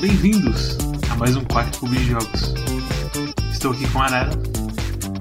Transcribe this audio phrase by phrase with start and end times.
[0.00, 0.78] Bem-vindos
[1.10, 2.71] a mais um Quarto Clube de Jogos.
[3.62, 4.30] Estou aqui com a Arara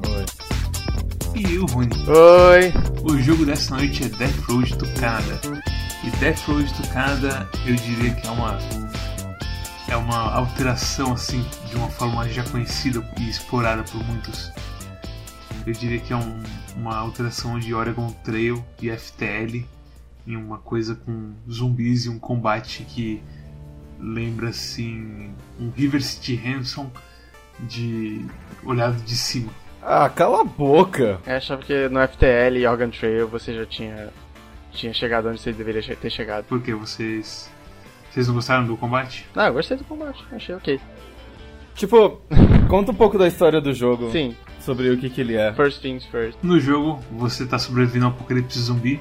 [0.10, 0.26] Oi.
[1.36, 1.90] e eu, Rony.
[2.08, 2.74] Oi.
[3.04, 5.40] O jogo dessa noite é Death Road Canada.
[6.04, 8.58] E Death Road Canada, eu diria que é uma
[9.88, 14.52] é uma alteração assim de uma forma já conhecida e explorada por muitos.
[15.68, 16.42] Eu diria que é um-
[16.78, 19.68] uma alteração de Oregon Trail e FTL
[20.26, 23.22] em uma coisa com zumbis e um combate que
[24.00, 25.30] lembra assim
[25.60, 26.90] um River City Ransom
[27.60, 28.26] de
[28.64, 29.52] olhado de cima.
[29.82, 31.20] Ah, cala a boca.
[31.26, 34.10] Eu achava que no FTL e Organ Trail você já tinha,
[34.72, 36.46] tinha chegado onde você deveria ter chegado.
[36.46, 37.50] Porque vocês
[38.12, 39.26] vocês não gostaram do combate?
[39.36, 40.80] Ah, eu gostei do combate, achei ok.
[41.76, 42.22] Tipo,
[42.70, 44.12] conta um pouco da história do jogo.
[44.12, 45.54] Sim, Sobre o que que ele é.
[45.54, 46.38] first things first.
[46.44, 49.00] No jogo, você tá sobrevivendo ao apocalipse zumbi.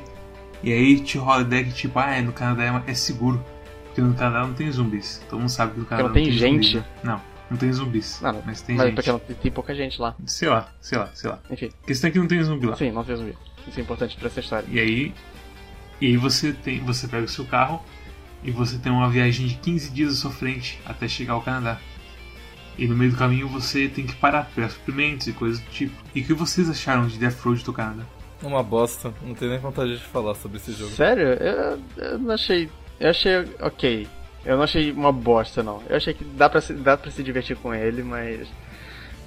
[0.63, 3.45] E aí te rola que tipo, ah, é, no Canadá é, é seguro.
[3.87, 5.21] Porque no Canadá não tem zumbis.
[5.29, 6.77] Todo mundo sabe que no Canadá não tem zumbis, gente?
[6.77, 6.85] né?
[7.03, 8.21] Não, não tem zumbis.
[8.23, 8.43] Não, não.
[8.47, 8.95] Mas tem Mas gente.
[8.95, 10.15] porque não tem, pouca gente lá.
[10.27, 11.39] Sei lá, sei lá, sei lá.
[11.51, 12.77] Enfim, A questão é que não tem zumbi lá.
[12.77, 13.37] sim, não tem zumbi.
[13.67, 14.67] Isso é importante pra essa história.
[14.71, 15.15] E aí.
[16.01, 16.81] E aí você tem.
[16.85, 17.85] Você pega o seu carro
[18.43, 21.79] e você tem uma viagem de 15 dias à sua frente até chegar ao Canadá.
[22.79, 25.71] E no meio do caminho você tem que parar para pegar suprimentos e coisas do
[25.71, 25.95] tipo.
[26.15, 28.05] E o que vocês acharam de Death Road do Canadá?
[28.43, 29.13] Uma bosta.
[29.23, 30.91] Não tenho nem vontade de falar sobre esse jogo.
[30.93, 31.27] Sério?
[31.35, 32.71] Eu, eu não achei.
[32.99, 34.09] Eu achei ok.
[34.45, 35.83] Eu não achei uma bosta, não.
[35.89, 38.49] Eu achei que dá pra se, dá pra se divertir com ele, mas.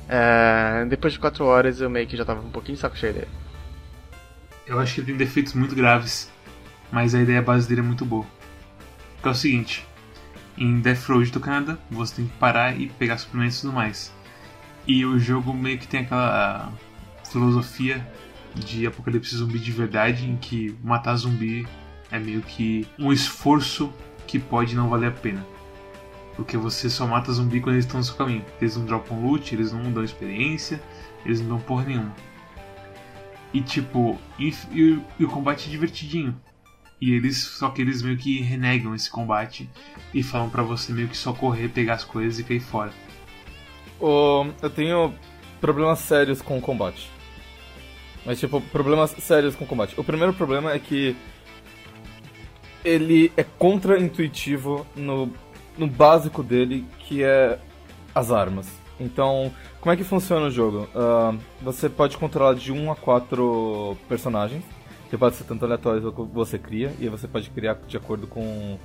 [0.09, 3.13] é, depois de 4 horas eu meio que já tava um pouquinho de saco cheio
[3.13, 3.27] dele.
[4.65, 6.31] Eu acho que ele tem defeitos muito graves,
[6.91, 8.25] mas a ideia base dele é muito boa.
[9.21, 9.85] Que é o seguinte:
[10.57, 14.11] em Death Road do Canadá, você tem que parar e pegar suplementos e tudo mais.
[14.87, 16.71] E o jogo meio que tem aquela
[17.31, 18.05] filosofia
[18.55, 21.65] de apocalipse zumbi de verdade, em que matar zumbi
[22.11, 23.91] é meio que um esforço
[24.33, 25.45] que pode não valer a pena.
[26.35, 28.43] Porque você só mata zumbi quando eles estão no seu caminho.
[28.59, 30.81] Eles não dropam loot, eles não dão experiência,
[31.23, 32.11] eles não dão porra nenhuma.
[33.53, 36.35] E tipo, e, e- e o combate é divertidinho.
[36.99, 39.69] E eles, só que eles meio que renegam esse combate
[40.11, 42.91] e falam pra você meio que só correr, pegar as coisas e cair fora.
[43.99, 45.13] O- eu tenho
[45.61, 47.11] problemas sérios com o combate.
[48.25, 49.93] Mas, tipo, problemas sérios com o combate.
[49.99, 51.15] O primeiro problema é que
[52.83, 55.31] ele é contra-intuitivo no,
[55.77, 57.59] no básico dele, que é
[58.13, 58.67] as armas.
[58.99, 59.51] Então,
[59.81, 60.87] como é que funciona o jogo?
[60.95, 64.63] Ah, você pode controlar de 1 a 4 personagens,
[65.09, 68.77] que pode ser tanto aleatórios que você cria, e você pode criar de acordo com,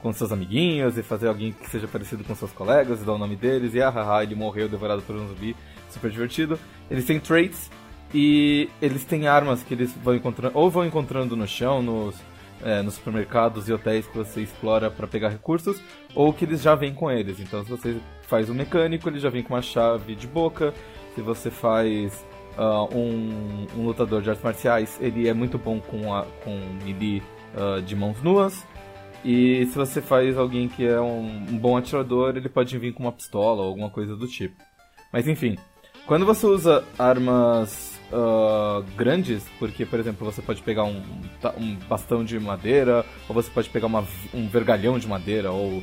[0.00, 3.18] com seus amiguinhos e fazer alguém que seja parecido com seus colegas e dar o
[3.18, 5.56] nome deles, e ah, haha, ele morreu devorado por um zumbi,
[5.90, 6.58] super divertido.
[6.90, 7.70] Eles têm traits
[8.14, 12.14] e eles têm armas que eles vão encontrando, ou vão encontrando no chão, nos,
[12.62, 15.80] é, nos supermercados e hotéis que você explora para pegar recursos,
[16.14, 17.40] ou que eles já vêm com eles.
[17.40, 20.72] Então, se você faz um mecânico, ele já vem com uma chave de boca.
[21.14, 22.24] Se você faz
[22.56, 27.22] ah, um, um lutador de artes marciais, ele é muito bom com, a, com melee
[27.56, 28.64] ah, de mãos nuas.
[29.24, 33.02] E se você faz alguém que é um, um bom atirador, ele pode vir com
[33.02, 34.62] uma pistola ou alguma coisa do tipo.
[35.12, 35.56] Mas enfim,
[36.06, 41.02] quando você usa armas ah, grandes, porque, por exemplo, você pode pegar um,
[41.58, 45.82] um bastão de madeira, ou você pode pegar uma, um vergalhão de madeira, ou,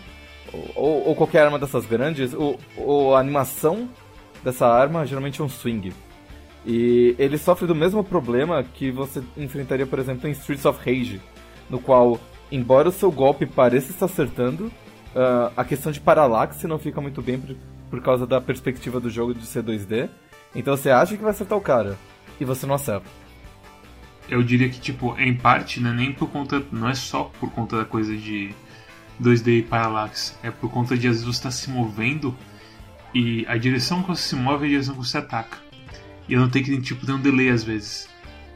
[0.75, 3.89] ou, ou qualquer arma dessas grandes, o, a animação
[4.43, 5.93] dessa arma geralmente é um swing.
[6.65, 11.21] E ele sofre do mesmo problema que você enfrentaria, por exemplo, em Streets of Rage,
[11.69, 12.19] no qual,
[12.49, 14.71] embora o seu golpe pareça estar acertando,
[15.13, 17.55] ah, a questão de paralaxe não fica muito bem por,
[17.89, 20.09] por causa da perspectiva do jogo de ser 2D.
[20.55, 21.97] Então você acha que vai acertar o cara,
[22.43, 23.07] e você não acerta.
[24.29, 26.63] Eu diria que, tipo, em parte, né, nem por conta.
[26.71, 28.53] Não é só por conta da coisa de
[29.21, 30.37] 2D e parallax.
[30.43, 32.35] É por conta de às vezes você estar se movendo
[33.13, 35.57] e a direção que você se move é a direção que você ataca.
[36.27, 38.09] E eu notei que tem, tipo, tem um delay às vezes.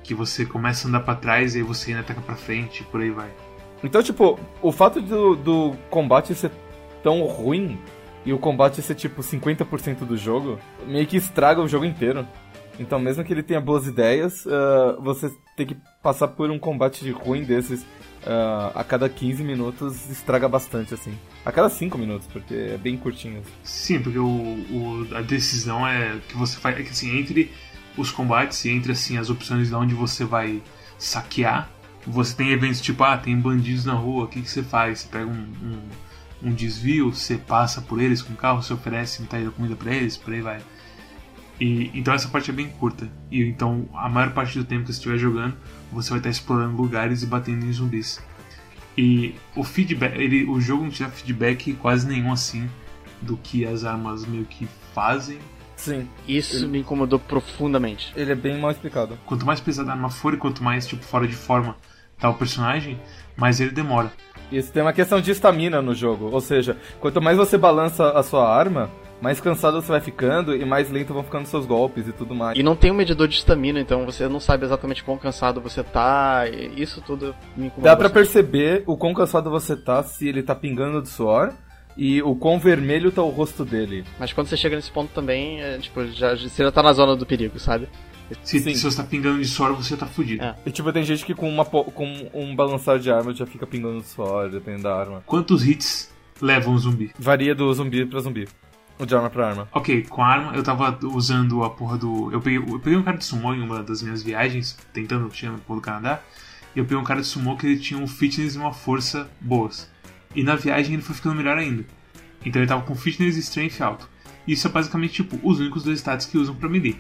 [0.04, 2.84] Que você começa a andar pra trás e aí você ainda ataca pra frente e
[2.86, 3.30] por aí vai.
[3.84, 6.52] Então, tipo, o fato do, do combate ser
[7.04, 7.78] tão ruim
[8.26, 12.28] e o combate ser tipo 50% do jogo, meio que estraga o jogo inteiro.
[12.80, 17.10] Então, mesmo que ele tenha boas ideias, uh, você tem que passar por um combate
[17.12, 21.18] ruim desses uh, a cada 15 minutos estraga bastante, assim.
[21.46, 23.42] A cada 5 minutos, porque é bem curtinho.
[23.64, 26.80] Sim, porque o, o, a decisão é que você faz.
[26.80, 27.52] É que assim, entre
[27.98, 30.62] os combates e entre assim, as opções de onde você vai
[31.00, 31.70] saquear,
[32.06, 35.00] você tem eventos tipo, ah, tem bandidos na rua, o que, que você faz?
[35.00, 35.32] Você pega um,
[35.64, 39.76] um, um desvio, você passa por eles com o carro, você oferece metade da comida
[39.76, 40.62] para eles, por aí vai.
[41.60, 43.10] E, então essa parte é bem curta.
[43.32, 45.56] E então a maior parte do tempo que você estiver jogando,
[45.92, 48.22] você vai estar explorando lugares e batendo em zumbis.
[48.98, 52.68] E o feedback, ele, o jogo não te dá feedback quase nenhum assim
[53.22, 55.38] do que as armas meio que fazem.
[55.76, 56.08] Sim.
[56.28, 58.12] Isso ele, me incomodou profundamente.
[58.16, 59.18] Ele é bem mal explicado.
[59.26, 61.76] Quanto mais pesada a arma for e quanto mais tipo fora de forma
[62.20, 63.00] tá o personagem,
[63.36, 64.12] mais ele demora.
[64.52, 68.24] Isso tem uma questão de estamina no jogo, ou seja, quanto mais você balança a
[68.24, 68.90] sua arma,
[69.22, 72.58] mais cansado você vai ficando e mais lento vão ficando seus golpes e tudo mais.
[72.58, 75.84] E não tem um medidor de estamina, então você não sabe exatamente quão cansado você
[75.84, 76.44] tá.
[76.76, 77.90] Isso tudo me incomoda.
[77.90, 81.54] Dá para perceber o quão cansado você tá se ele tá pingando de suor
[81.98, 84.06] e o quão vermelho tá o rosto dele.
[84.20, 87.16] Mas quando você chega nesse ponto também, é, tipo, já, você já tá na zona
[87.16, 87.90] do perigo, sabe?
[88.44, 90.44] Se, se você tá pingando de suor, você tá fudido.
[90.44, 90.56] É.
[90.66, 94.02] E tipo, tem gente que com, uma, com um balançar de arma já fica pingando
[94.02, 95.24] de suor, dependendo da arma.
[95.26, 97.12] Quantos hits leva um zumbi?
[97.18, 98.48] Varia do zumbi pra zumbi.
[99.00, 99.68] O de arma pra arma.
[99.72, 102.32] Ok, com a arma eu tava usando a porra do.
[102.32, 105.54] Eu peguei, eu peguei um cara de sumo em uma das minhas viagens, tentando chegar
[105.54, 106.20] no do Canadá.
[106.76, 109.30] E eu peguei um cara de sumo que ele tinha um fitness e uma força
[109.40, 109.90] boas.
[110.36, 111.86] E na viagem ele foi ficando melhor ainda.
[112.44, 114.10] Então ele tava com fitness e strength alto.
[114.48, 117.00] Isso é basicamente tipo os únicos dois status que usam pra melee.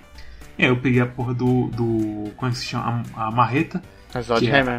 [0.57, 1.67] É, eu peguei a porra do.
[1.69, 3.03] do como é que se chama?
[3.15, 3.81] A, a marreta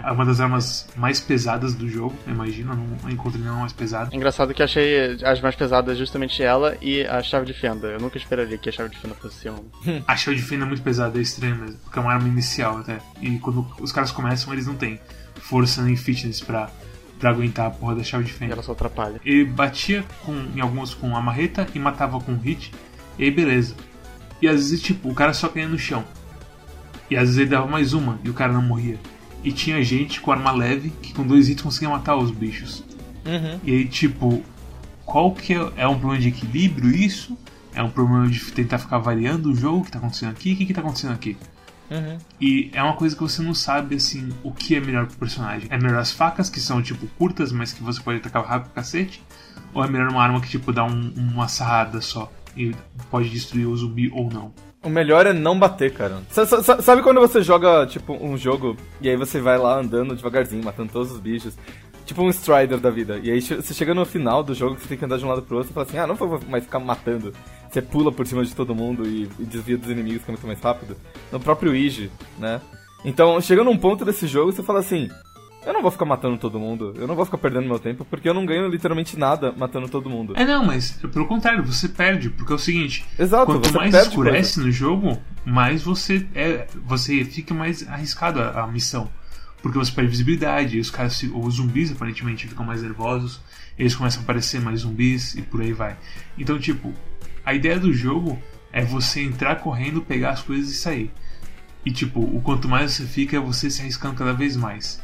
[0.05, 4.15] é uma das armas mais pesadas do jogo, imagina, não encontrei nenhuma mais pesada.
[4.15, 7.89] Engraçado que achei as mais pesadas justamente ela e a chave de fenda.
[7.89, 9.59] Eu nunca esperaria que a chave de fenda fosse um.
[10.07, 12.79] a chave de fenda é muito pesada, é estranho mesmo, porque é uma arma inicial
[12.79, 12.99] até.
[13.21, 14.99] E quando os caras começam, eles não têm
[15.37, 16.71] força nem fitness pra,
[17.19, 18.53] pra aguentar a porra da chave de fenda.
[18.53, 19.21] E ela só atrapalha.
[19.25, 22.73] Ele batia com, em alguns com a marreta e matava com hit,
[23.19, 23.75] e aí beleza.
[24.41, 26.05] E às vezes, tipo, o cara só caía no chão.
[27.11, 28.99] E às vezes ele dava mais uma e o cara não morria
[29.43, 32.85] e tinha gente com arma leve que com dois hits conseguia matar os bichos.
[33.25, 33.61] Uhum.
[33.63, 34.43] E aí, tipo,
[35.05, 37.37] qual que é, é um problema de equilíbrio isso?
[37.75, 40.53] É um problema de tentar ficar variando o jogo que tá acontecendo aqui?
[40.53, 41.37] O que, que tá acontecendo aqui?
[41.91, 42.19] Uhum.
[42.41, 45.69] E é uma coisa que você não sabe, assim, o que é melhor pro personagem.
[45.71, 49.23] É melhor as facas, que são, tipo, curtas, mas que você pode atacar rápido cacete?
[49.73, 52.75] Ou é melhor uma arma que, tipo, dá um, uma sarrada só e
[53.11, 54.53] pode destruir o zumbi ou não?
[54.89, 56.23] O melhor é não bater, cara.
[56.31, 60.91] Sabe quando você joga, tipo, um jogo e aí você vai lá andando devagarzinho, matando
[60.91, 61.55] todos os bichos?
[62.07, 63.21] Tipo um Strider da vida.
[63.23, 65.43] E aí você chega no final do jogo, você tem que andar de um lado
[65.43, 67.35] pro outro e fala assim, ah, não vou mais ficar matando.
[67.71, 70.47] Você pula por cima de todo mundo e, e desvia dos inimigos que é muito
[70.47, 70.97] mais rápido.
[71.31, 72.59] No próprio Ige, né?
[73.05, 75.11] Então, chega num ponto desse jogo, você fala assim,
[75.69, 78.27] eu não vou ficar matando todo mundo, eu não vou ficar perdendo meu tempo, porque
[78.27, 80.33] eu não ganho literalmente nada matando todo mundo.
[80.35, 84.55] É, não, mas pelo contrário, você perde, porque é o seguinte: Exato, quanto mais escurece
[84.55, 84.67] coisa.
[84.67, 89.11] no jogo, mais você é, você fica mais arriscado a, a missão.
[89.61, 93.41] Porque você perde visibilidade, os caras, os zumbis aparentemente ficam mais nervosos,
[93.79, 95.99] eles começam a aparecer mais zumbis e por aí vai.
[96.39, 96.95] Então, tipo,
[97.45, 98.41] a ideia do jogo
[98.73, 101.11] é você entrar correndo, pegar as coisas e sair.
[101.85, 105.03] E tipo, o quanto mais você fica, é você se arriscando cada vez mais.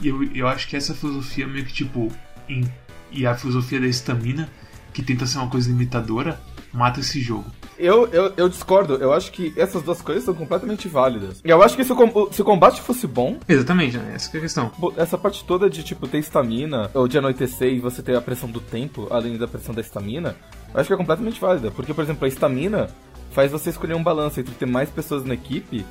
[0.00, 2.10] E eu, eu acho que essa filosofia meio que tipo.
[2.48, 2.64] Em,
[3.10, 4.48] e a filosofia da estamina,
[4.92, 6.40] que tenta ser uma coisa limitadora,
[6.72, 7.44] mata esse jogo.
[7.78, 11.40] Eu, eu, eu, discordo, eu acho que essas duas coisas são completamente válidas.
[11.44, 13.38] Eu acho que se o, se o combate fosse bom.
[13.48, 14.12] Exatamente, né?
[14.14, 14.72] Essa é a questão.
[14.96, 18.48] Essa parte toda de tipo ter estamina, ou de anoitecer e você ter a pressão
[18.48, 20.36] do tempo, além da pressão da estamina,
[20.72, 21.70] eu acho que é completamente válida.
[21.70, 22.88] Porque, por exemplo, a estamina
[23.30, 25.84] faz você escolher um balanço entre ter mais pessoas na equipe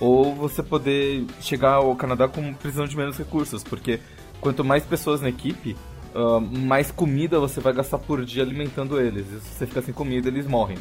[0.00, 4.00] ou você poder chegar ao Canadá com precisão de menos recursos, porque
[4.40, 5.76] quanto mais pessoas na equipe,
[6.14, 9.26] uh, mais comida você vai gastar por dia alimentando eles.
[9.30, 10.78] E se você ficar sem comida, eles morrem.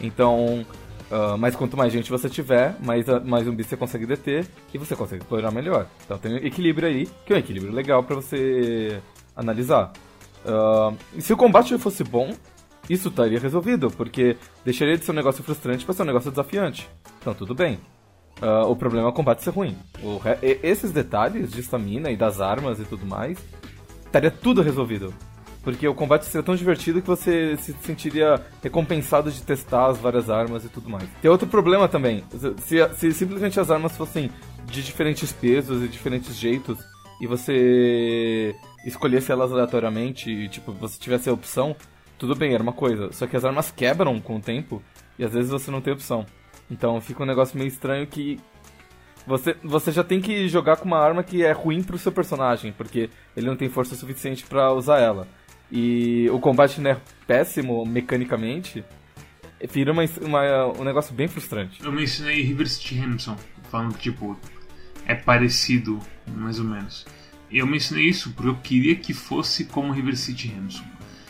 [0.00, 0.66] Então,
[1.10, 4.78] uh, mas quanto mais gente você tiver, mais, uh, mais zumbi você consegue deter e
[4.78, 5.86] você consegue explorar melhor.
[6.04, 9.00] Então tem um equilíbrio aí, que é um equilíbrio legal para você
[9.34, 9.92] analisar.
[10.44, 12.34] Uh, se o combate fosse bom,
[12.90, 16.88] isso estaria resolvido, porque deixaria de ser um negócio frustrante para ser um negócio desafiante.
[17.20, 17.78] Então tudo bem.
[18.40, 19.76] Uh, o problema é o combate ser ruim.
[20.22, 20.60] Re...
[20.62, 23.38] Esses detalhes de estamina e das armas e tudo mais,
[24.04, 25.14] estaria tudo resolvido.
[25.62, 30.30] Porque o combate seria tão divertido que você se sentiria recompensado de testar as várias
[30.30, 31.08] armas e tudo mais.
[31.20, 32.22] Tem outro problema também.
[32.58, 34.30] Se, se simplesmente as armas fossem
[34.66, 36.78] de diferentes pesos e diferentes jeitos,
[37.20, 41.74] e você escolhesse elas aleatoriamente, e tipo, você tivesse a opção,
[42.16, 43.10] tudo bem, era uma coisa.
[43.12, 44.80] Só que as armas quebram com o tempo,
[45.18, 46.24] e às vezes você não tem opção.
[46.70, 48.40] Então fica um negócio meio estranho que
[49.26, 52.72] você, você já tem que jogar com uma arma que é ruim pro seu personagem,
[52.72, 55.26] porque ele não tem força suficiente para usar ela.
[55.70, 58.84] E o combate não é péssimo mecanicamente,
[59.68, 61.82] vira uma, uma, um negócio bem frustrante.
[61.82, 63.36] Eu mencionei River City Hamilton,
[63.68, 64.38] falando que, tipo,
[65.06, 67.04] é parecido, mais ou menos.
[67.50, 70.84] Eu mencionei isso porque eu queria que fosse como River City Hamilton.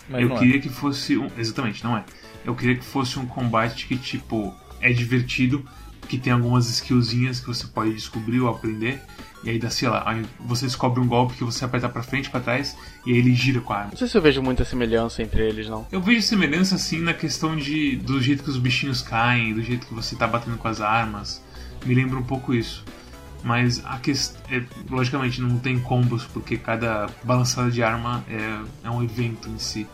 [0.09, 0.38] Mas eu é.
[0.38, 1.31] queria que fosse um.
[1.37, 2.05] Exatamente, não é.
[2.45, 5.64] Eu queria que fosse um combate que, tipo, é divertido,
[6.09, 9.00] que tem algumas skillzinhas que você pode descobrir ou aprender.
[9.45, 12.30] E aí dá, sei lá, aí você descobre um golpe que você aperta pra frente,
[12.30, 13.90] pra trás, e aí ele gira com a arma.
[13.90, 15.87] Não sei se eu vejo muita semelhança entre eles, não.
[15.92, 19.87] Eu vejo semelhança assim na questão de do jeito que os bichinhos caem, do jeito
[19.87, 21.42] que você tá batendo com as armas.
[21.85, 22.85] Me lembra um pouco isso.
[23.45, 24.40] Mas a questão.
[24.50, 29.59] É, logicamente não tem combos, porque cada balançada de arma é, é um evento em
[29.59, 29.87] si.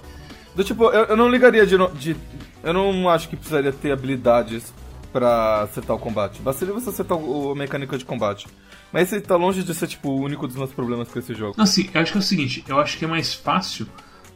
[0.54, 2.16] Do tipo, eu, eu não ligaria de, de.
[2.62, 4.72] Eu não acho que precisaria ter habilidades
[5.12, 6.40] pra acertar o combate.
[6.42, 8.46] Bastaria você acertar o, a mecânica de combate.
[8.92, 11.54] Mas esse tá longe de ser, tipo, o único dos meus problemas com esse jogo.
[11.56, 13.86] Não, assim, eu acho que é o seguinte, eu acho que é mais fácil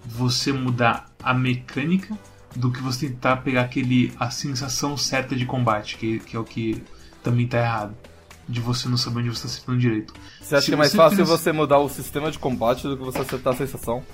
[0.05, 2.17] você mudar a mecânica
[2.55, 6.45] do que você tentar pegar aquele a sensação certa de combate, que, que é o
[6.45, 6.83] que
[7.23, 7.95] também tá errado.
[8.49, 10.15] De você não saber onde você tá acertando direito.
[10.41, 12.97] Você acha Se que é mais fácil pensa- você mudar o sistema de combate do
[12.97, 14.05] que você acertar a sensação?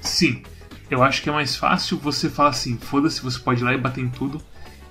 [0.00, 0.42] Sim,
[0.90, 3.78] eu acho que é mais fácil você falar assim, foda-se, você pode ir lá e
[3.78, 4.40] bater em tudo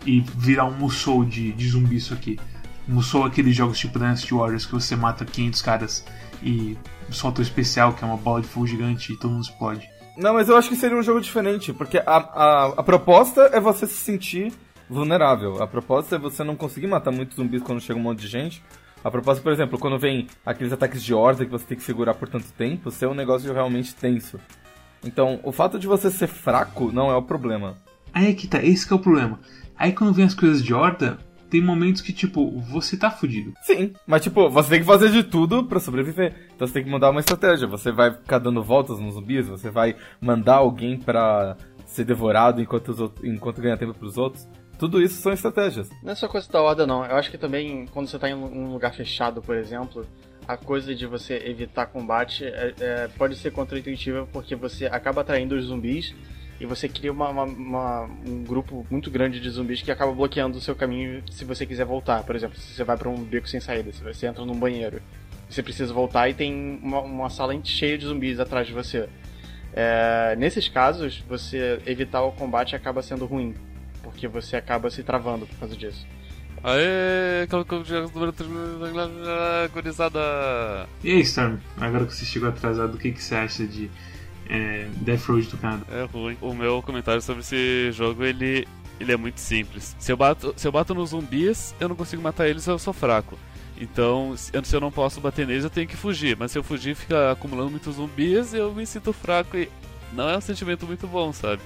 [0.05, 2.39] e virar um Musou de, de zumbi isso aqui.
[2.87, 6.05] Musou é aqueles jogos tipo Dynasty Warriors que você mata 500 caras
[6.43, 6.77] e
[7.09, 9.89] solta o especial, que é uma bola de fogo gigante e todo mundo explode.
[10.17, 13.59] Não, mas eu acho que seria um jogo diferente, porque a, a, a proposta é
[13.59, 14.53] você se sentir
[14.89, 15.61] vulnerável.
[15.61, 18.63] A proposta é você não conseguir matar muitos zumbis quando chega um monte de gente.
[19.03, 22.13] A proposta, por exemplo, quando vem aqueles ataques de horda que você tem que segurar
[22.13, 24.39] por tanto tempo, ser um negócio realmente tenso.
[25.05, 27.77] Então, o fato de você ser fraco não é o problema.
[28.13, 29.39] Aí é que tá, esse que é o problema.
[29.77, 31.17] Aí quando vem as coisas de horda,
[31.49, 33.53] tem momentos que tipo, você tá fudido.
[33.61, 36.33] Sim, mas tipo, você tem que fazer de tudo pra sobreviver.
[36.55, 37.67] Então você tem que mudar uma estratégia.
[37.67, 42.89] Você vai ficar dando voltas nos zumbis, você vai mandar alguém pra ser devorado enquanto,
[42.89, 44.47] os outros, enquanto ganha tempo pros outros.
[44.77, 45.89] Tudo isso são estratégias.
[46.03, 47.05] Não é só coisa da horda, não.
[47.05, 50.05] Eu acho que também, quando você tá em um lugar fechado, por exemplo,
[50.47, 55.55] a coisa de você evitar combate é- é, pode ser contraintuitiva porque você acaba atraindo
[55.55, 56.13] os zumbis
[56.59, 60.57] e você cria uma- uma- uma- um grupo muito grande de zumbis que acaba bloqueando
[60.57, 62.23] o seu caminho se você quiser voltar.
[62.23, 65.01] Por exemplo, se você vai pra um beco sem saída, se você entra num banheiro,
[65.49, 69.09] você precisa voltar e tem uma, uma sala cheia de zumbis atrás de você.
[69.73, 73.53] É, nesses casos, você evitar o combate acaba sendo ruim,
[74.01, 76.07] porque você acaba se travando por causa disso.
[76.67, 77.47] Aê,
[77.85, 78.27] jogo
[79.65, 80.19] agonizada.
[81.03, 83.87] E aí, Storm, agora que você chegou atrasado, o que, que você acha de
[84.49, 85.83] é, Death Road do Canadá?
[85.91, 86.35] É ruim.
[86.41, 88.67] O meu comentário sobre esse jogo, ele,
[88.99, 89.95] ele é muito simples.
[89.99, 92.93] Se eu, bato, se eu bato nos zumbis, eu não consigo matar eles, eu sou
[92.93, 93.37] fraco.
[93.79, 96.35] Então, se eu- se eu não posso bater neles, eu tenho que fugir.
[96.35, 99.69] Mas se eu fugir, fica acumulando muitos zumbis, eu me sinto fraco e
[100.13, 101.61] não é um sentimento muito bom, sabe?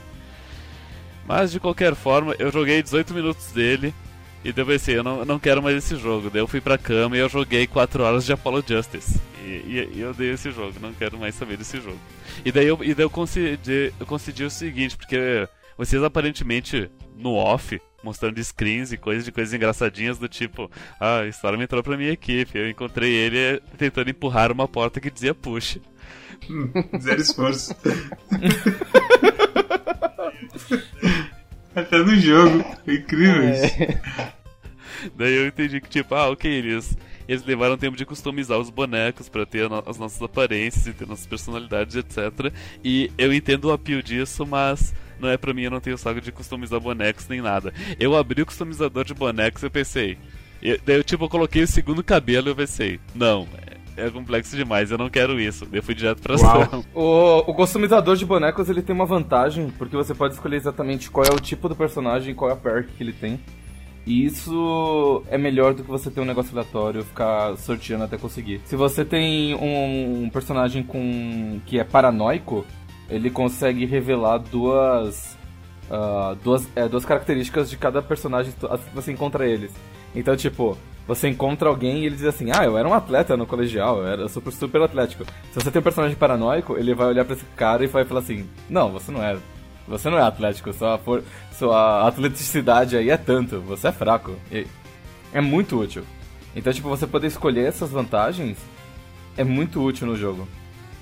[1.25, 3.94] Mas de qualquer forma, eu joguei 18 minutos dele
[4.43, 6.29] e daí eu pensei, eu não, eu não quero mais esse jogo.
[6.29, 9.19] Daí eu fui pra cama e eu joguei 4 horas de Apollo Justice.
[9.43, 12.00] E, e, e eu dei esse jogo, não quero mais saber desse jogo.
[12.46, 17.34] E daí eu, e daí eu, concedi, eu concedi o seguinte, porque vocês aparentemente no
[17.34, 21.84] off, mostrando screens e coisas de coisas engraçadinhas do tipo, ah, a história me entrou
[21.84, 25.79] pra minha equipe, eu encontrei ele tentando empurrar uma porta que dizia push.
[27.01, 27.75] Zero esforço.
[31.76, 32.64] Até no jogo.
[32.88, 33.76] É incrível isso.
[35.16, 36.98] Daí eu entendi que, tipo, ah, ok, eles,
[37.28, 41.26] eles levaram tempo de customizar os bonecos pra ter as nossas aparências e ter nossas
[41.26, 42.52] personalidades, etc.
[42.84, 46.20] E eu entendo o apio disso, mas não é pra mim, eu não tenho saco
[46.20, 47.74] de customizar bonecos nem nada.
[47.98, 50.18] Eu abri o customizador de bonecos e eu pensei.
[50.62, 53.48] eu- daí eu, tipo, eu coloquei o segundo cabelo e eu pensei, não,
[54.00, 55.68] é, complexo demais, eu não quero isso.
[55.72, 56.62] Eu fui direto pra Uau.
[56.62, 56.86] ação.
[56.94, 61.25] O, o customizador de bonecos ele tem uma vantagem, porque você pode escolher exatamente qual
[61.25, 63.39] é o tipo do personagem, qual é a perk que ele tem.
[64.06, 68.62] E isso é melhor do que você ter um negócio aleatório, ficar sorteando até conseguir.
[68.65, 72.65] Se você tem um, um personagem com que é paranoico,
[73.10, 75.38] ele consegue revelar duas
[75.89, 79.72] ah, duas, é, duas características de cada personagem que você encontra eles.
[80.16, 83.46] Então, tipo, você encontra alguém e ele diz assim: Ah, eu era um atleta no
[83.46, 85.25] colegial, eu era super, super atlético.
[85.51, 88.20] Se você tem um personagem paranoico, ele vai olhar pra esse cara e vai falar
[88.22, 89.38] assim: Não, você não é.
[89.88, 94.36] Você não é atlético, sua, for, sua atleticidade aí é tanto, você é fraco.
[94.51, 94.68] E
[95.34, 96.04] é muito útil.
[96.56, 98.60] Então, tipo, você poder escolher essas vantagens
[99.36, 100.48] é muito útil no jogo.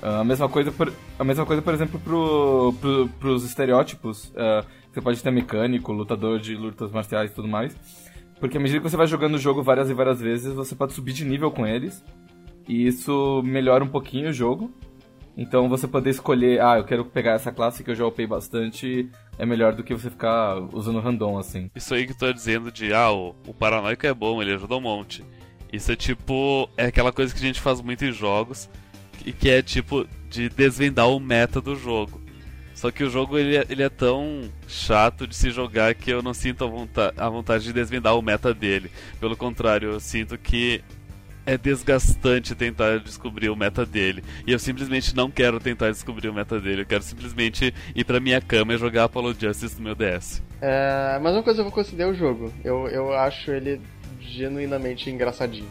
[0.01, 4.31] Ah, a mesma coisa, por, a mesma coisa, por exemplo, pro, pro, pros estereótipos.
[4.37, 7.75] ah, você pode ter mecânico, lutador de lutas marciais e tudo mais.
[8.39, 10.93] Porque à medida que você vai jogando o jogo várias e várias vezes, você pode
[10.93, 12.03] subir de nível com eles.
[12.67, 14.71] E isso melhora um pouquinho o jogo.
[15.35, 19.07] Então você poder escolher, ah, eu quero pegar essa classe que eu já upei bastante,
[19.37, 21.69] é melhor do que você ficar usando random, assim.
[21.75, 24.75] Isso aí que tu tá dizendo de, ah, o, o paranoico é bom, ele ajuda
[24.75, 25.23] um monte.
[25.71, 28.67] Isso é tipo, é aquela coisa que a gente faz muito em jogos,
[29.25, 32.19] e que é tipo de desvendar o meta do jogo.
[32.77, 36.21] Só que o jogo ele é, ele é tão chato de se jogar que eu
[36.21, 38.91] não sinto a, vonta a vontade de desvendar o meta dele.
[39.19, 40.83] Pelo contrário, eu sinto que
[41.43, 44.23] é desgastante tentar descobrir o meta dele.
[44.45, 46.83] E eu simplesmente não quero tentar descobrir o meta dele.
[46.83, 50.43] Eu quero simplesmente ir pra minha cama e jogar Apollo Justice no meu DS.
[50.61, 52.53] É, mas uma coisa eu vou considerar o jogo.
[52.63, 53.81] Eu, eu acho ele
[54.21, 55.67] genuinamente engraçadinho.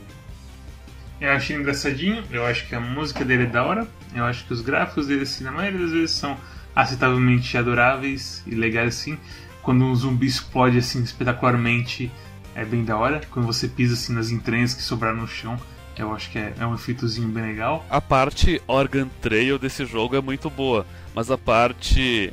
[1.21, 4.45] Eu acho ele engraçadinho, eu acho que a música dele é da hora, eu acho
[4.45, 6.37] que os gráficos dele, assim, na maioria das vezes, são
[6.77, 9.19] aceitavelmente adoráveis e legais, assim.
[9.63, 12.13] Quando um zumbi explode, assim, espetacularmente,
[12.55, 13.23] é bem da hora.
[13.31, 15.59] Quando você pisa, assim, nas entranhas que sobraram no chão,
[15.97, 17.85] eu acho que é, é um efeitozinho bem legal.
[17.89, 22.33] A parte Organ Trail desse jogo é muito boa, mas a parte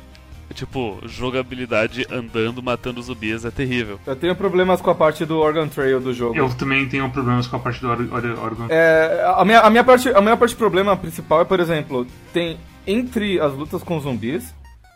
[0.52, 3.98] tipo, jogabilidade andando, matando zumbis é terrível.
[4.06, 6.36] Eu tenho problemas com a parte do Organ Trail do jogo.
[6.36, 9.70] Eu também tenho problemas com a parte do or or Organ É, a, minha, a,
[9.70, 14.00] minha parte, a minha parte problema principal é, por exemplo, tem entre as lutas com
[14.00, 14.54] zumbis,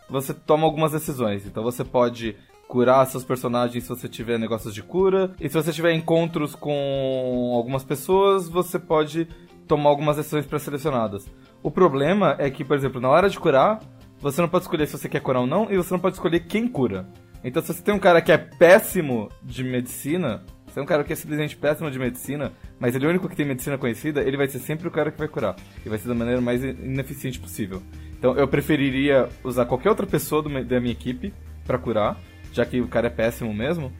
[0.09, 1.45] você toma algumas decisões.
[1.45, 2.35] Então você pode
[2.67, 5.33] curar seus personagens se você tiver negócios de cura.
[5.39, 9.27] E se você tiver encontros com algumas pessoas, você pode
[9.67, 11.27] tomar algumas decisões pré-selecionadas.
[11.61, 13.79] O problema é que, por exemplo, na hora de curar,
[14.19, 16.41] você não pode escolher se você quer curar ou não, e você não pode escolher
[16.41, 17.07] quem cura.
[17.43, 21.03] Então, se você tem um cara que é péssimo de medicina, se é um cara
[21.03, 24.21] que é simplesmente péssimo de medicina, mas ele é o único que tem medicina conhecida,
[24.21, 25.55] ele vai ser sempre o cara que vai curar.
[25.85, 27.81] E vai ser da maneira mais ineficiente possível.
[28.17, 31.33] Então, eu preferiria usar qualquer outra pessoa do, da minha equipe
[31.65, 32.19] para curar,
[32.51, 33.91] já que o cara é péssimo mesmo,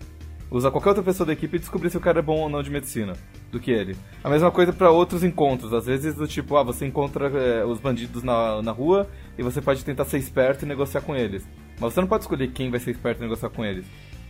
[0.52, 2.64] usar qualquer outra pessoa da equipe e descobrir se o cara é bom ou não
[2.64, 3.14] de medicina
[3.52, 3.96] do que ele.
[4.24, 7.80] A mesma coisa para outros encontros, às vezes do tipo, ah, você encontra é, os
[7.80, 9.08] bandidos na, na rua
[9.38, 11.48] e você pode tentar ser esperto e negociar com eles.
[11.80, 13.86] Mas você não pode escolher quem vai ser esperto e negociar com eles.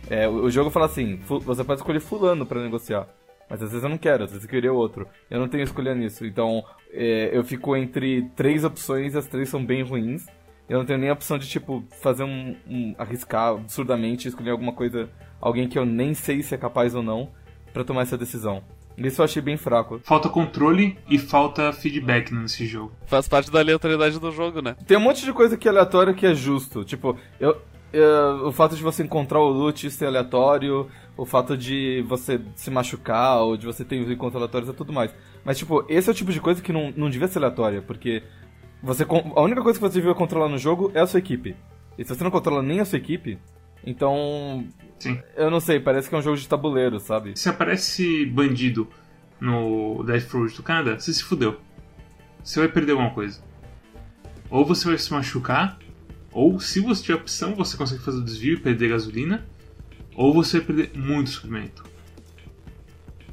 [0.08, 3.06] É, o, o, jogo fala assim, você pode escolher fulano para negociar.
[3.48, 5.06] Mas às vezes eu não quero, às vezes eu queria outro.
[5.28, 6.24] Eu não tenho escolha nisso.
[6.24, 10.24] Então, é, eu fico entre três opções e as três são bem ruins.
[10.68, 12.94] Eu não tenho nem a opção de, tipo, fazer um, um.
[12.96, 15.10] arriscar absurdamente, escolher alguma coisa.
[15.40, 17.30] Alguém que eu nem sei se é capaz ou não,
[17.72, 18.62] para tomar essa decisão.
[18.96, 20.00] Isso eu achei bem fraco.
[20.04, 22.92] Falta controle e falta feedback nesse jogo.
[23.06, 24.76] Faz parte da aleatoriedade do jogo, né?
[24.86, 26.84] Tem um monte de coisa que é aleatório que é justo.
[26.84, 27.56] Tipo, eu,
[27.92, 32.70] eu, o fato de você encontrar o loot ser aleatório, o fato de você se
[32.70, 35.14] machucar ou de você ter os encontros aleatórios é tudo mais.
[35.44, 38.22] Mas, tipo, esse é o tipo de coisa que não, não devia ser aleatória, porque
[38.82, 41.56] você, a única coisa que você devia controlar no jogo é a sua equipe.
[41.98, 43.38] E se você não controla nem a sua equipe,
[43.84, 44.66] então.
[44.98, 45.20] Sim.
[45.36, 47.38] Eu não sei, parece que é um jogo de tabuleiro, sabe?
[47.38, 48.88] Se aparece bandido
[49.40, 51.58] no Death Road do Canadá, você se fudeu.
[52.42, 53.42] Você vai perder alguma coisa.
[54.50, 55.78] Ou você vai se machucar,
[56.32, 59.46] ou se você tiver opção, você consegue fazer o desvio e perder gasolina,
[60.14, 61.84] ou você vai perder muito suprimento.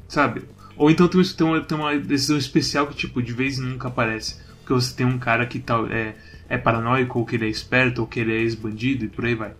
[0.08, 0.42] Sabe?
[0.76, 4.74] Ou então tem uma, tem uma decisão especial que, tipo, de vez nunca aparece porque
[4.74, 6.14] você tem um cara que tal, é,
[6.46, 9.34] é paranoico, ou que ele é esperto, ou que ele é ex-bandido e por aí
[9.34, 9.54] vai.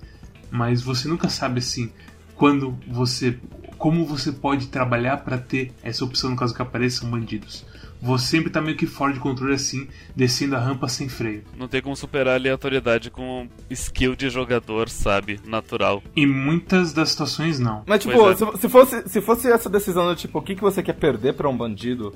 [0.50, 1.90] Mas você nunca sabe assim
[2.34, 3.38] quando você.
[3.78, 7.64] como você pode trabalhar para ter essa opção no caso que apareçam bandidos.
[8.00, 11.42] Você sempre tá meio que fora de controle assim, descendo a rampa sem freio.
[11.56, 15.40] Não tem como superar a aleatoriedade com skill de jogador, sabe?
[15.44, 16.02] Natural.
[16.14, 17.82] E muitas das situações não.
[17.86, 18.36] Mas tipo, é.
[18.36, 21.34] se, se, fosse, se fosse essa decisão do tipo, o que, que você quer perder
[21.34, 22.14] para um bandido,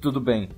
[0.00, 0.50] tudo bem.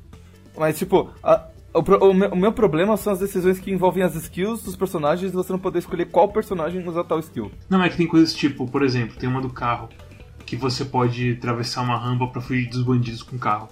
[0.59, 4.15] Mas tipo, a, o, o, meu, o, meu, problema são as decisões que envolvem as
[4.15, 7.53] skills dos personagens e você não poder escolher qual personagem usar tal skill.
[7.69, 9.89] Não, é que tem coisas tipo, por exemplo, tem uma do carro
[10.45, 13.69] que você pode atravessar uma rampa para fugir dos bandidos com o carro.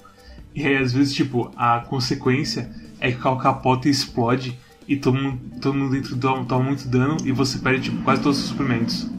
[0.55, 5.41] E aí, às vezes, tipo, a consequência é que o capota explode e todo mundo,
[5.61, 9.11] todo mundo dentro toma muito dano e você perde, tipo, quase todos os suprimentos.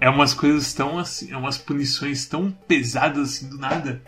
[0.00, 4.02] É umas coisas tão assim, é umas punições tão pesadas assim do nada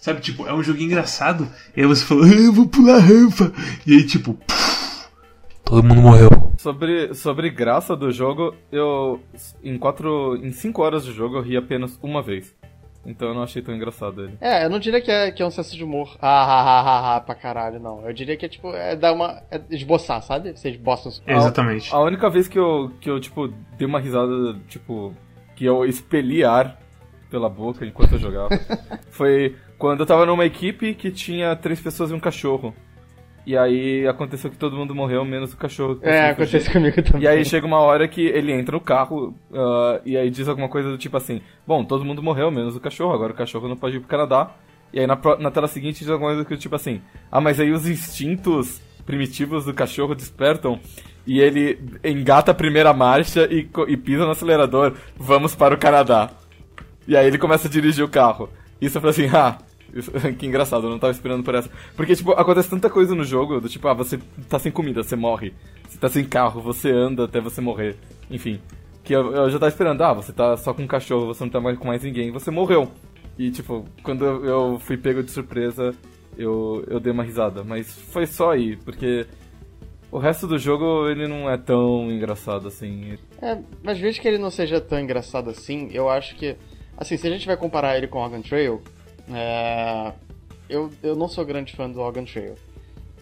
[0.00, 1.48] Sabe, tipo, é um jogo engraçado.
[1.76, 3.52] E aí você fala, ah, eu vou pular rampa.
[3.86, 5.08] E aí, tipo, puf,
[5.64, 6.30] todo mundo morreu.
[6.56, 9.20] Sobre, sobre graça do jogo, eu.
[9.62, 10.36] Em quatro.
[10.36, 12.54] Em cinco horas de jogo eu ri apenas uma vez.
[13.08, 14.36] Então eu não achei tão engraçado ele.
[14.38, 16.14] É, eu não diria que é, que é um senso de humor.
[16.20, 18.06] Ah, ah, ah, ah, ah pra caralho, não.
[18.06, 19.42] Eu diria que é tipo, é dar uma.
[19.50, 20.52] É esboçar, sabe?
[20.52, 21.22] Você esboça os.
[21.26, 21.92] Exatamente.
[21.92, 25.14] A, a única vez que eu, que eu, tipo, dei uma risada, tipo.
[25.56, 26.78] Que eu expeli ar
[27.30, 28.50] pela boca enquanto eu jogava.
[29.10, 32.74] foi quando eu tava numa equipe que tinha três pessoas e um cachorro.
[33.48, 35.96] E aí aconteceu que todo mundo morreu, menos o cachorro.
[35.96, 37.22] que É, acontece comigo também.
[37.22, 40.68] E aí chega uma hora que ele entra no carro ah, e aí diz alguma
[40.68, 43.74] coisa do tipo assim: Bom, todo mundo morreu, menos o cachorro, agora o cachorro não
[43.74, 44.50] pode ir pro Canadá.
[44.92, 47.00] E aí na, na tela seguinte diz alguma coisa do tipo assim:
[47.32, 50.78] Ah, mas aí os instintos primitivos do cachorro despertam
[51.26, 54.92] e ele engata a primeira marcha e, e pisa no acelerador.
[55.16, 56.32] Vamos para o Canadá.
[57.06, 58.50] E aí ele começa a dirigir o carro.
[58.78, 59.56] Isso eu falei assim: Ah.
[60.38, 61.70] que engraçado, eu não tava esperando por essa.
[61.96, 65.16] Porque, tipo, acontece tanta coisa no jogo, do tipo, ah, você tá sem comida, você
[65.16, 65.52] morre.
[65.88, 67.96] Você tá sem carro, você anda até você morrer.
[68.30, 68.60] Enfim.
[69.02, 71.50] Que eu, eu já tava esperando, ah, você tá só com um cachorro, você não
[71.50, 72.90] tá mais com mais ninguém, você morreu.
[73.38, 75.94] E, tipo, quando eu, fui pego de surpresa,
[76.36, 77.62] eu, eu dei uma risada.
[77.64, 79.26] Mas foi só aí, porque
[80.10, 83.16] o resto do jogo, ele não é tão engraçado assim.
[83.40, 86.56] É, mas mesmo que ele não seja tão engraçado assim, eu acho que.
[86.96, 88.82] Assim, se a gente vai comparar ele com Organ Trail,
[89.32, 90.12] é,
[90.68, 92.54] eu, eu não sou grande fã do Organ Trail.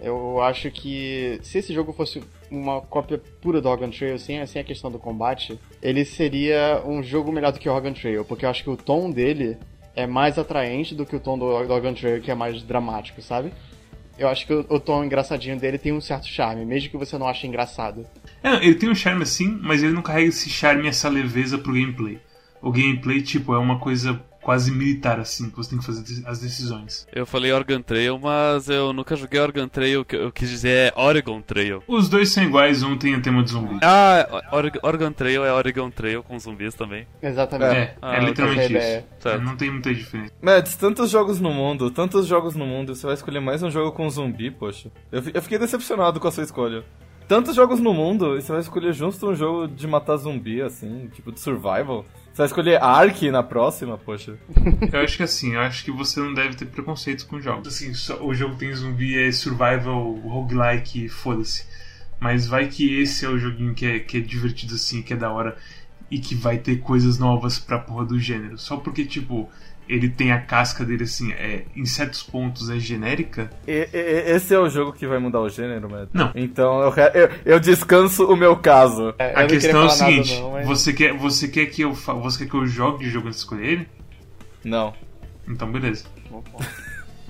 [0.00, 4.60] Eu acho que se esse jogo fosse uma cópia pura do Organ Trail, sem, sem
[4.60, 8.44] a questão do combate, ele seria um jogo melhor do que o Organ Trail, porque
[8.44, 9.56] eu acho que o tom dele
[9.94, 13.52] é mais atraente do que o tom do, do Trail, que é mais dramático, sabe?
[14.18, 17.16] Eu acho que o, o tom engraçadinho dele tem um certo charme, mesmo que você
[17.16, 18.06] não ache engraçado.
[18.42, 21.72] É, ele tem um charme assim, mas ele não carrega esse charme essa leveza pro
[21.72, 22.18] gameplay.
[22.62, 26.38] O gameplay, tipo, é uma coisa quase militar, assim, que você tem que fazer as
[26.38, 27.04] decisões.
[27.12, 30.68] Eu falei Oregon Trail, mas eu nunca joguei Oregon Trail, o que eu quis dizer
[30.68, 31.82] é Oregon Trail.
[31.88, 33.76] Os dois são iguais, um tem o tema de zumbi.
[33.82, 34.44] Ah,
[34.84, 37.08] Oregon, Trail é Oregon Trail com zumbis também.
[37.20, 37.74] Exatamente.
[37.76, 39.38] É, Ah, é literalmente é isso.
[39.42, 40.32] Não tem muita diferença.
[40.40, 43.90] Mads, tantos jogos no mundo, tantos jogos no mundo, você vai escolher mais um jogo
[43.90, 44.92] com zumbi, poxa.
[45.10, 46.84] Eu, eu fiquei decepcionado com a sua escolha.
[47.28, 51.08] Tantos jogos no mundo, e você vai escolher justo um jogo de matar zumbi, assim,
[51.12, 52.04] tipo de survival.
[52.32, 54.38] Você vai escolher Ark na próxima, poxa.
[54.92, 57.66] Eu acho que assim, eu acho que você não deve ter preconceitos com jogos.
[57.68, 61.66] Assim, só- o jogo tem zumbi, é survival, roguelike, foda-se.
[62.20, 65.16] Mas vai que esse é o joguinho que é, que é divertido assim, que é
[65.16, 65.56] da hora
[66.10, 68.56] e que vai ter coisas novas pra porra do gênero.
[68.58, 69.50] Só porque, tipo,
[69.88, 73.50] ele tem a casca dele assim, é, em certos pontos é genérica.
[73.66, 76.08] E- e- esse é o jogo que vai mudar o gênero, Mads?
[76.12, 76.30] Não.
[76.34, 79.14] Então eu, eu, eu descanso o meu caso.
[79.18, 82.14] É, a questão é o seguinte: não, mas- você, quer, você, quer que eu, fa-
[82.14, 83.88] você quer que eu jogue o jogo antes de escolher ele?
[84.64, 84.92] Não.
[85.48, 86.04] Então, beleza.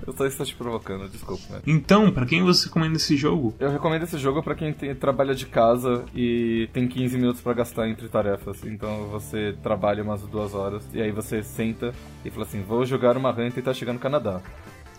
[0.07, 1.63] Eu só estou te provocando, desculpa, Mads.
[1.67, 3.53] Então, pra quem você recomenda esse jogo?
[3.59, 7.51] Eu recomendo esse jogo pra quem tem- trabalha de casa e tem 15 minutos pra
[7.51, 8.63] gastar entre tarefas.
[8.63, 11.93] Então você trabalha umas duas horas e aí você senta
[12.23, 14.39] e fala assim: vou jogar uma run e tentar chegar no Canadá.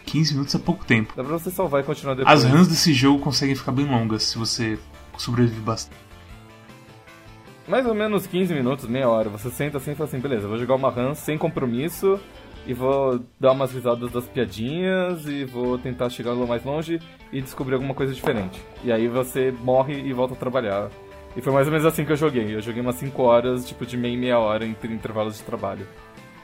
[0.05, 1.15] 15 minutos é pouco tempo.
[1.17, 2.45] Dá pra você salvar e continuar depois.
[2.45, 4.79] As runs desse jogo conseguem ficar bem longas se você
[5.17, 5.99] sobrevive bastante.
[7.67, 9.29] Mais ou menos 15 minutos, meia hora.
[9.29, 12.19] Você senta assim e fala assim: beleza, vou jogar uma run sem compromisso
[12.69, 17.01] e vou dar umas risadas das piadinhas e vou tentar chegar lá mais longe
[17.33, 18.63] e descobrir alguma coisa diferente.
[18.85, 20.91] E aí você morre e volta a trabalhar.
[21.35, 22.55] E foi mais ou menos assim que eu joguei.
[22.55, 25.87] Eu joguei umas 5 horas, tipo de meia e meia hora entre intervalos de trabalho.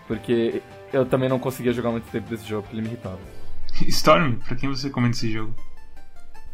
[0.09, 0.63] Porque
[0.95, 3.19] eu também não conseguia jogar muito tempo desse jogo, porque ele me irritava.
[3.89, 5.55] Storm, pra quem você recomenda esse jogo?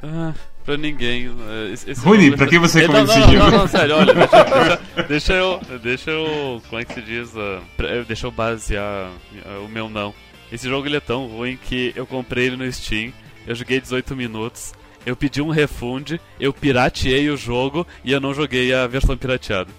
[0.02, 1.26] Ah, pra ninguém.
[1.48, 3.50] eh, Esse, esse Rony, jogo- pra quem você não, recomenda não, esse não, jogo?
[3.50, 5.60] Não, não, sério, olha, deixa, deixa, eu.
[5.82, 6.62] Deixa eu.
[6.68, 7.32] Como é que se diz?
[7.36, 9.10] eh, deixa eu basear
[9.46, 10.14] ah, o meu não.
[10.52, 13.12] Esse jogo ele é tão ruim que eu comprei ele no Steam,
[13.46, 14.72] eu joguei 18 minutos,
[15.06, 19.70] eu pedi um refund, eu pirateei o jogo e eu não joguei a versão pirateada.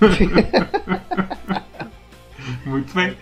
[2.64, 3.16] Muito bem.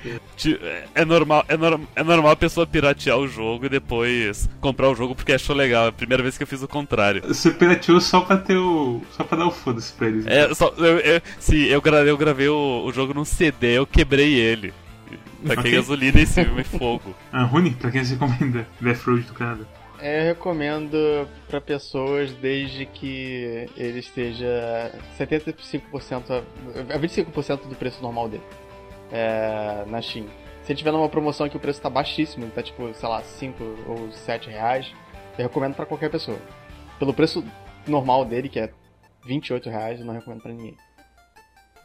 [0.94, 4.94] É normal, é, norm, é normal a pessoa piratear o jogo e depois comprar o
[4.94, 5.86] jogo porque achou legal.
[5.86, 7.22] É a primeira vez que eu fiz o contrário.
[7.26, 9.02] Você pirateou só pra ter o.
[9.16, 10.26] só pra dar o foda-se pra eles.
[10.26, 13.86] É, só, eu, eu, sim, eu gravei, eu gravei o, o jogo num CD, eu
[13.86, 14.72] quebrei ele.
[15.46, 15.72] Taquei Ok.
[15.72, 17.14] gasolina em cima e fogo.
[17.32, 19.64] Ah, Rony, pra quem você recomenda Death Road do Canadá?
[20.02, 28.28] Eu recomendo pra pessoas desde que ele esteja 75% a, a 25% do preço normal
[28.28, 28.42] dele
[29.12, 30.26] é, na Steam.
[30.62, 34.12] Se tiver numa promoção que o preço tá baixíssimo, tá tipo, sei lá, 5 ou
[34.12, 34.92] 7 reais,
[35.38, 36.38] eu recomendo pra qualquer pessoa.
[36.98, 37.44] Pelo preço
[37.86, 38.70] normal dele, que é
[39.24, 40.76] 28 reais, eu não recomendo pra ninguém.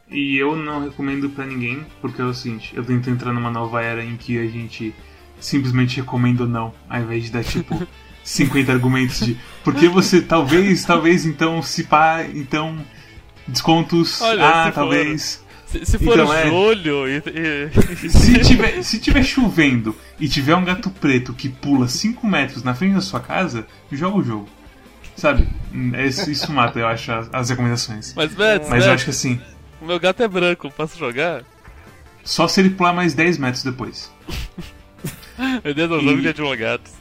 [0.08, 3.82] E eu não recomendo pra ninguém, porque é o seguinte, eu tento entrar numa nova
[3.82, 4.94] era em que a gente
[5.40, 7.74] simplesmente recomenda ou não, ao invés de dar tipo
[8.22, 12.78] 50 argumentos de porque você talvez, talvez então se pá, então
[13.46, 15.44] descontos, Olha, ah, talvez.
[15.66, 16.46] Se, se for Então, é.
[16.48, 17.16] julho e.
[17.26, 22.62] e- Se tiver, se tiver chovendo e tiver um gato preto que pula 5 metros
[22.62, 24.48] na frente da sua casa, joga o jogo.
[25.16, 25.48] Sabe?
[25.94, 28.12] É Isso, isso mata, eu acho, as, as recomendações.
[28.14, 29.40] Mas, Mads, Mas eu acho que assim,
[29.80, 31.42] o meu gato é branco, posso jogar?
[32.22, 34.12] só se ele pular mais 10 metros depois.
[35.64, 36.92] Meu Deus, eu E- jogo de advogados.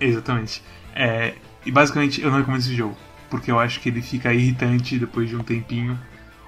[0.00, 0.62] Exatamente.
[0.94, 1.34] É,
[1.64, 2.96] E basicamente eu não recomendo esse jogo.
[3.30, 5.98] Porque eu acho que ele fica irritante depois de um tempinho.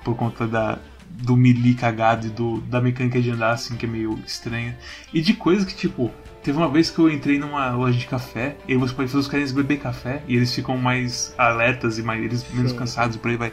[0.04, 0.78] Por conta da,
[1.22, 4.76] do melee cagado e do, da mecânica de andar, assim, que é meio estranha.
[5.12, 6.10] E de coisas que, tipo,
[6.42, 9.28] teve uma vez que eu entrei numa loja de café, e você pode fazer os
[9.28, 12.78] caras beber café, e eles ficam mais alertas e mais, eles menos Sim.
[12.78, 13.52] cansados por aí vai.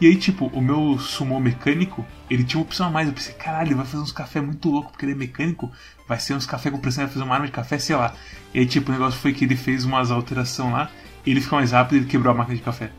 [0.00, 3.06] E aí, tipo, o meu sumô mecânico, ele tinha uma opção a mais.
[3.06, 5.70] Eu pensei, caralho, ele vai fazer uns café muito louco, porque ele é mecânico,
[6.08, 8.12] vai ser uns café com pressão, vai fazer uma arma de café, sei lá.
[8.52, 10.90] E aí, tipo, o negócio foi que ele fez umas alterações lá,
[11.24, 12.90] e ele ficou mais rápido e ele quebrou a máquina de café.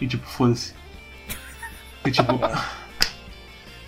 [0.00, 0.74] E tipo, foda-se.
[2.04, 2.40] E tipo.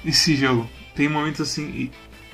[0.05, 1.91] esse jogo tem momentos assim.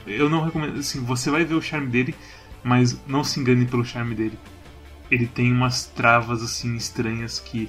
[0.06, 0.78] Eu não recomendo.
[0.78, 2.14] Assim, você vai ver o charme dele,
[2.62, 4.38] mas não se engane pelo charme dele.
[5.10, 7.68] Ele tem umas travas assim estranhas que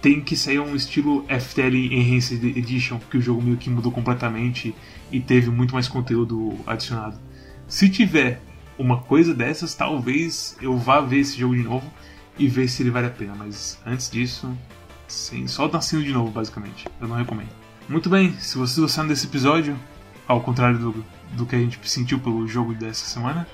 [0.00, 4.74] tem que sair um estilo FTL Enhanced Edition, que o jogo meio que mudou completamente
[5.10, 7.18] e teve muito mais conteúdo adicionado.
[7.66, 8.42] Se tiver
[8.78, 11.90] uma coisa dessas, talvez eu vá ver esse jogo de novo
[12.38, 14.54] e ver se ele vale a pena, mas antes disso,
[15.08, 16.86] sim, só nascendo de novo, basicamente.
[17.00, 17.63] Eu não recomendo.
[17.86, 19.78] Muito bem, se vocês gostaram desse episódio,
[20.26, 23.46] ao contrário do, do que a gente sentiu pelo jogo dessa semana,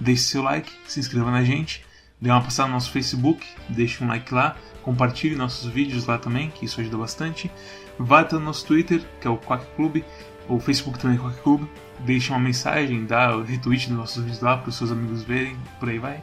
[0.00, 1.84] deixe seu like, se inscreva na gente,
[2.20, 6.50] dê uma passada no nosso Facebook, deixe um like lá, compartilhe nossos vídeos lá também,
[6.50, 7.48] que isso ajuda bastante.
[7.96, 10.02] Vá até o nosso Twitter, que é o Quack Club,
[10.48, 11.68] o Facebook também é Quack Club,
[12.00, 15.56] deixe uma mensagem, dá o retweet dos nossos vídeos lá para os seus amigos verem,
[15.78, 16.20] por aí vai.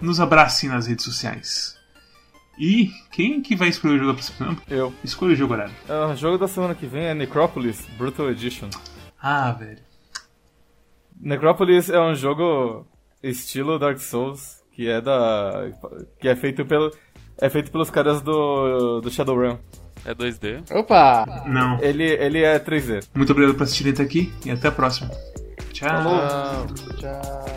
[0.00, 1.76] Nos abracem nas redes sociais.
[2.58, 4.58] E quem que vai escolher o jogo da próxima semana?
[4.68, 4.92] Eu.
[5.02, 5.74] Escolha o jogo horário.
[5.88, 8.68] Ah, O jogo da semana que vem é Necropolis Brutal Edition.
[9.20, 9.78] Ah, velho.
[11.20, 12.86] Necropolis é um jogo
[13.22, 15.70] estilo Dark Souls, que é da.
[16.20, 16.90] que é feito pelo.
[17.38, 19.58] É feito pelos caras do, do Shadowrun.
[20.04, 20.70] É 2D.
[20.72, 21.24] Opa!
[21.46, 21.80] Não.
[21.80, 23.08] Ele, ele é 3D.
[23.14, 25.10] Muito obrigado por assistirem até aqui e até a próxima.
[25.72, 25.88] Tchau.
[25.88, 26.66] Tchau.
[27.00, 27.53] Tchau.